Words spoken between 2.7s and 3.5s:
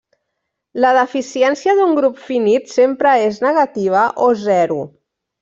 sempre és